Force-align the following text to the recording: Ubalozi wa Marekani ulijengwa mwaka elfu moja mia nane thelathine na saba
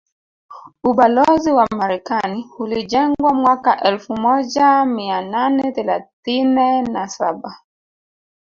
Ubalozi 0.83 1.51
wa 1.51 1.67
Marekani 1.71 2.47
ulijengwa 2.59 3.33
mwaka 3.33 3.81
elfu 3.83 4.13
moja 4.13 4.85
mia 4.85 5.21
nane 5.21 5.71
thelathine 5.71 6.81
na 6.81 7.07
saba 7.07 7.59